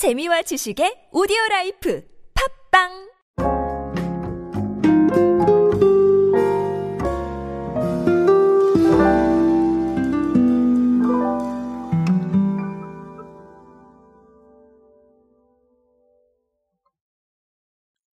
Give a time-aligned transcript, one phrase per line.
[0.00, 2.02] 재미와 지식의 오디오 라이프
[2.72, 3.10] 팟빵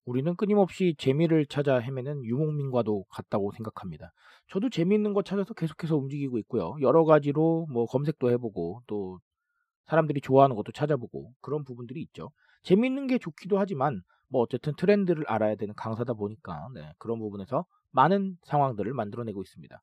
[0.04, 4.12] 우리는 끊임없이 재미를 찾아 헤매는 유목민과도 같다고 생각합니다.
[4.50, 6.76] 저도 재미있는 거 찾아서 계속해서 움직이고 있고요.
[6.82, 9.22] 여러 가지로 뭐 검색도 해보고 또
[9.88, 12.32] 사람들이 좋아하는 것도 찾아보고 그런 부분들이 있죠.
[12.64, 18.38] 재미있는 게 좋기도 하지만 뭐 어쨌든 트렌드를 알아야 되는 강사다 보니까 네, 그런 부분에서 많은
[18.44, 19.82] 상황들을 만들어내고 있습니다.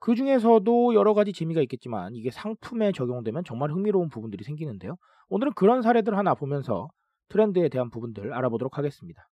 [0.00, 4.96] 그 중에서도 여러 가지 재미가 있겠지만 이게 상품에 적용되면 정말 흥미로운 부분들이 생기는데요.
[5.28, 6.88] 오늘은 그런 사례들 하나 보면서
[7.28, 9.28] 트렌드에 대한 부분들 알아보도록 하겠습니다.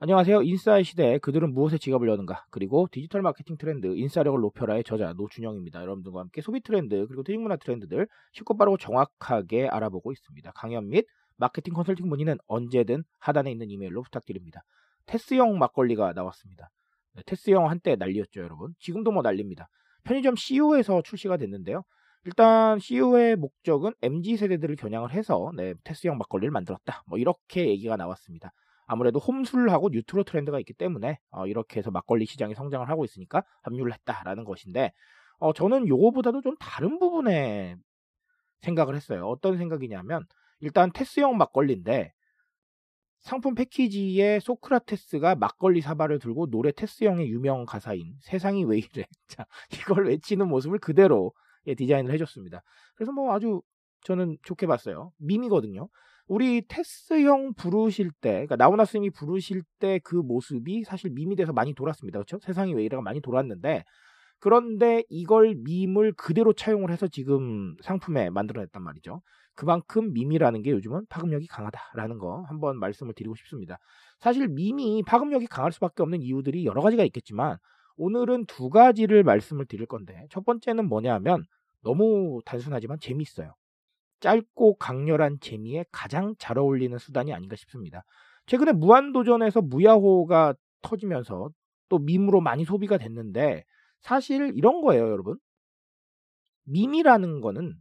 [0.00, 0.42] 안녕하세요.
[0.42, 2.46] 인싸의 시대에 그들은 무엇에 지갑을 여는가?
[2.50, 5.82] 그리고 디지털 마케팅 트렌드 인싸력을 높여라의 저자 노준영입니다.
[5.82, 10.52] 여러분들과 함께 소비 트렌드 그리고 대중문화 트렌드들 쉽고 빠르고 정확하게 알아보고 있습니다.
[10.52, 11.04] 강연 및
[11.36, 14.62] 마케팅 컨설팅 문의는 언제든 하단에 있는 이메일로 부탁드립니다.
[15.06, 16.70] 테스형 막걸리가 나왔습니다.
[17.16, 18.74] 네, 테스형 한때 난리였죠, 여러분.
[18.78, 19.68] 지금도 뭐 난립니다.
[20.04, 21.82] 편의점 CU에서 출시가 됐는데요.
[22.24, 27.02] 일단 CU의 목적은 MZ 세대들을 겨냥을 해서 네, 테스형 막걸리를 만들었다.
[27.08, 28.52] 뭐 이렇게 얘기가 나왔습니다.
[28.88, 33.92] 아무래도 홈술하고 뉴트로 트렌드가 있기 때문에 어, 이렇게 해서 막걸리 시장이 성장을 하고 있으니까 합류를
[33.92, 34.92] 했다라는 것인데
[35.38, 37.76] 어, 저는 요거보다도 좀 다른 부분에
[38.62, 39.28] 생각을 했어요.
[39.28, 40.24] 어떤 생각이냐면
[40.60, 42.12] 일단 테스형 막걸리인데
[43.20, 50.06] 상품 패키지에 소크라테스가 막걸리 사발을 들고 노래 테스형의 유명 가사인 세상이 왜 이래 자, 이걸
[50.06, 51.34] 외치는 모습을 그대로
[51.66, 52.62] 예, 디자인을 해줬습니다.
[52.94, 53.60] 그래서 뭐 아주
[54.08, 55.12] 저는 좋게 봤어요.
[55.18, 55.88] 밈이거든요.
[56.26, 61.52] 우리 테스 형 부르실 때, 그러니까 나훈아 스님이 부르실 때 그 모습이 사실 밈이 돼서
[61.52, 62.18] 많이 돌았습니다.
[62.18, 62.38] 그렇죠?
[62.40, 63.84] 세상이 왜 이래가 많이 돌았는데
[64.40, 69.20] 그런데 이걸 밈을 그대로 차용을 해서 지금 상품에 만들어냈단 말이죠.
[69.54, 73.78] 그만큼 밈이라는 게 요즘은 파급력이 강하다라는 거 한번 말씀을 드리고 싶습니다.
[74.20, 77.56] 사실 밈이 파급력이 강할 수밖에 없는 이유들이 여러 가지가 있겠지만
[77.96, 81.42] 오늘은 두 가지를 말씀을 드릴 건데 첫 번째는 뭐냐면
[81.82, 83.54] 너무 단순하지만 재미있어요.
[84.20, 88.04] 짧고 강렬한 재미에 가장 잘 어울리는 수단이 아닌가 싶습니다.
[88.46, 91.50] 최근에 무한도전에서 무야호가 터지면서
[91.88, 93.64] 또 밈으로 많이 소비가 됐는데
[94.00, 95.38] 사실 이런 거예요, 여러분.
[96.64, 97.74] 밈이라는 거는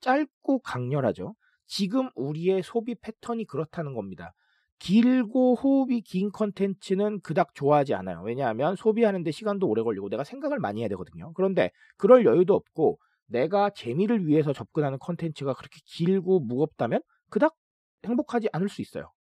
[0.00, 1.34] 짧고 강렬하죠.
[1.66, 4.34] 지금 우리의 소비 패턴이 그렇다는 겁니다.
[4.78, 8.20] 길고 호흡이 긴 컨텐츠는 그닥 좋아하지 않아요.
[8.22, 11.32] 왜냐하면 소비하는데 시간도 오래 걸리고 내가 생각을 많이 해야 되거든요.
[11.34, 12.98] 그런데 그럴 여유도 없고
[13.32, 17.54] 내가 재미를 위해서 접근하는 컨텐츠가 그렇게 길고 무겁다면 그닥
[18.06, 19.12] 행복하지 않을 수 있어요.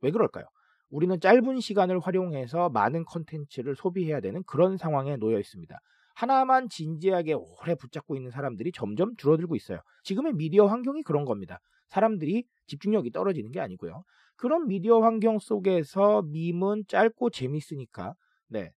[0.00, 0.44] 왜 그럴까요?
[0.90, 5.78] 우리는 짧은 시간을 활용해서 많은 컨텐츠를 소비해야 되는 그런 상황에 놓여 있습니다.
[6.14, 9.80] 하나만 진지하게 오래 붙잡고 있는 사람들이 점점 줄어들고 있어요.
[10.02, 11.60] 지금의 미디어 환경이 그런 겁니다.
[11.88, 14.02] 사람들이 집중력이 떨어지는 게 아니고요.
[14.36, 18.14] 그런 미디어 환경 속에서 밈은 짧고 재밌으니까
[18.48, 18.72] 네.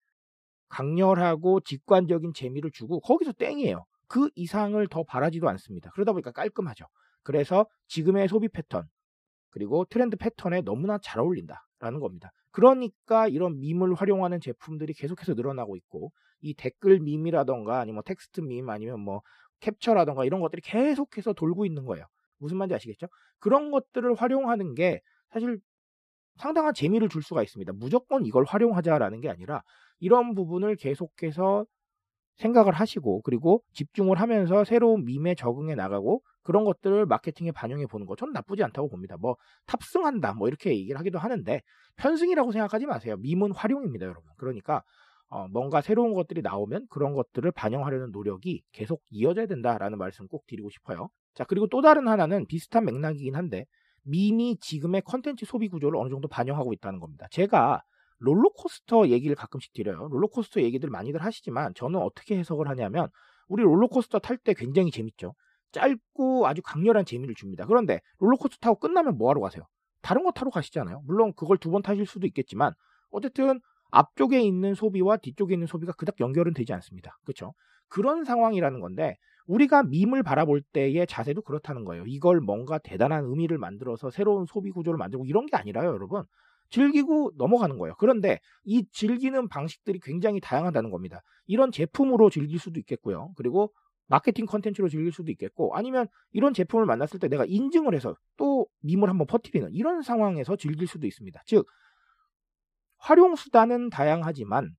[0.68, 3.84] 강렬하고 직관적인 재미를 주고 거기서 땡이에요.
[4.12, 5.90] 그 이상을 더 바라지도 않습니다.
[5.94, 6.84] 그러다 보니까 깔끔하죠.
[7.22, 8.84] 그래서 지금의 소비 패턴
[9.48, 12.30] 그리고 트렌드 패턴에 너무나 잘 어울린다라는 겁니다.
[12.50, 16.12] 그러니까 이런 밈을 활용하는 제품들이 계속해서 늘어나고 있고
[16.42, 19.22] 이 댓글 밈이라던가 아니면 뭐 텍스트 밈 아니면 뭐
[19.60, 22.04] 캡처라던가 이런 것들이 계속해서 돌고 있는 거예요.
[22.36, 23.06] 무슨 말인지 아시겠죠?
[23.38, 25.58] 그런 것들을 활용하는 게 사실
[26.36, 27.72] 상당한 재미를 줄 수가 있습니다.
[27.72, 29.62] 무조건 이걸 활용하자라는 게 아니라
[30.00, 31.64] 이런 부분을 계속해서
[32.36, 38.16] 생각을 하시고 그리고 집중을 하면서 새로운 밈에 적응해 나가고 그런 것들을 마케팅에 반영해 보는 거
[38.16, 39.16] 저는 나쁘지 않다고 봅니다.
[39.16, 41.62] 뭐 탑승한다 뭐 이렇게 얘기를 하기도 하는데
[41.96, 43.16] 편승이라고 생각하지 마세요.
[43.18, 44.24] 밈은 활용입니다, 여러분.
[44.36, 44.82] 그러니까
[45.28, 50.68] 어, 뭔가 새로운 것들이 나오면 그런 것들을 반영하려는 노력이 계속 이어져야 된다라는 말씀 꼭 드리고
[50.68, 51.08] 싶어요.
[51.34, 53.64] 자, 그리고 또 다른 하나는 비슷한 맥락이긴 한데
[54.02, 57.28] 밈이 지금의 컨텐츠 소비 구조를 어느 정도 반영하고 있다는 겁니다.
[57.30, 57.82] 제가
[58.22, 60.08] 롤러코스터 얘기를 가끔씩 드려요.
[60.08, 63.08] 롤러코스터 얘기들 많이들 하시지만 저는 어떻게 해석을 하냐면
[63.48, 65.34] 우리 롤러코스터 탈 때 굉장히 재밌죠.
[65.72, 67.66] 짧고 아주 강렬한 재미를 줍니다.
[67.66, 69.64] 그런데 롤러코스터 타고 끝나면 뭐 하러 가세요?
[70.02, 71.02] 다른 거 타러 가시잖아요.
[71.06, 72.72] 물론 그걸 두 번 타실 수도 있겠지만
[73.10, 73.60] 어쨌든
[73.90, 77.18] 앞쪽에 있는 소비와 뒤쪽에 있는 소비가 그닥 연결은 되지 않습니다.
[77.24, 77.52] 그렇죠?
[77.88, 79.16] 그런 상황이라는 건데
[79.46, 82.04] 우리가 밈을 바라볼 때의 자세도 그렇다는 거예요.
[82.06, 86.24] 이걸 뭔가 대단한 의미를 만들어서 새로운 소비 구조를 만들고 이런 게 아니라요, 여러분.
[86.72, 87.94] 즐기고 넘어가는 거예요.
[87.98, 91.20] 그런데 이 즐기는 방식들이 굉장히 다양하다는 겁니다.
[91.46, 93.32] 이런 제품으로 즐길 수도 있겠고요.
[93.36, 93.72] 그리고
[94.08, 99.08] 마케팅 컨텐츠로 즐길 수도 있겠고 아니면 이런 제품을 만났을 때 내가 인증을 해서 또 밈을
[99.08, 101.40] 한번 퍼뜨리는 이런 상황에서 즐길 수도 있습니다.
[101.46, 101.66] 즉
[102.96, 104.70] 활용 수단은 다양하지만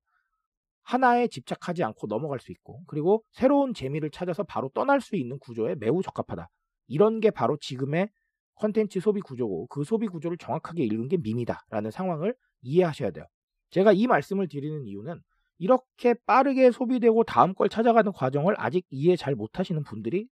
[0.82, 5.76] 하나에 집착하지 않고 넘어갈 수 있고 그리고 새로운 재미를 찾아서 바로 떠날 수 있는 구조에
[5.76, 6.48] 매우 적합하다.
[6.88, 8.08] 이런 게 바로 지금의
[8.56, 13.26] 컨텐츠 소비 구조고 그 소비 구조를 정확하게 읽은 게 밈이다라는 상황을 이해하셔야 돼요.
[13.70, 15.20] 제가 이 말씀을 드리는 이유는
[15.58, 20.28] 이렇게 빠르게 소비되고 다음 걸 찾아가는 과정을 아직 이해 잘 못하시는 분들이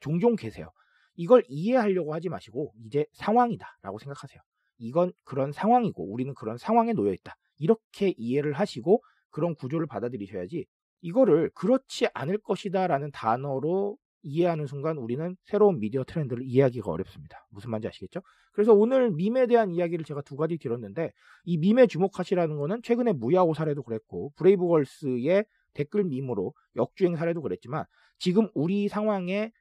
[0.00, 0.70] 종종 계세요.
[1.14, 4.40] 이걸 이해하려고 하지 마시고 이제 상황이다라고 생각하세요.
[4.78, 7.36] 이건 그런 상황이고 우리는 그런 상황에 놓여 있다.
[7.58, 10.66] 이렇게 이해를 하시고 그런 구조를 받아들이셔야지
[11.00, 17.46] 이거를 그렇지 않을 것이다라는 단어로 이해하는 순간 우리는 새로운 미디어 트렌드를 이해하기가 어렵습니다.
[17.50, 18.20] 무슨 말인지 아시겠죠?
[18.52, 21.12] 그래서 오늘 밈에 대한 이야기를 제가 두 가지 드렸는데
[21.44, 25.44] 이 밈에 주목하시라는 거는 최근에 무야호 사례도 그랬고 브레이브걸스의
[25.74, 27.84] 댓글 밈으로 역주행 사례도 그랬지만
[28.18, 29.52] 지금 우리 상황에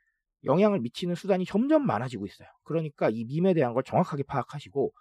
[0.44, 2.48] 영향을 미치는 수단이 점점 많아지고 있어요.
[2.64, 4.94] 그러니까 이 밈에 대한 걸 정확하게 파악하시고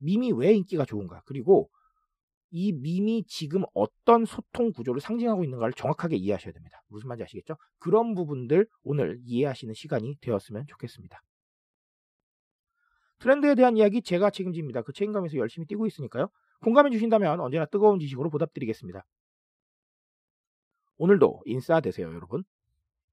[0.00, 1.70] 밈이 왜 인기가 좋은가 그리고
[2.50, 6.82] 이 밈이 지금 어떤 소통 구조를 상징하고 있는가를 정확하게 이해하셔야 됩니다.
[6.88, 7.56] 무슨 말인지 아시겠죠?
[7.78, 11.22] 그런 부분들 오늘 이해하시는 시간이 되었으면 좋겠습니다.
[13.18, 14.82] 트렌드에 대한 이야기 제가 책임집니다.
[14.82, 16.28] 그 책임감에서 열심히 뛰고 있으니까요.
[16.60, 19.04] 공감해 주신다면 언제나 뜨거운 지식으로 보답드리겠습니다.
[20.98, 22.44] 오늘도 인싸 되세요, 여러분.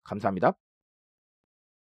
[0.03, 0.53] 감사합니다.